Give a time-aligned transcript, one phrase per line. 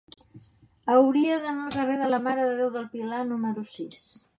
[0.93, 4.07] Hauria d'anar al carrer de la Mare de Déu del Pilar número sis.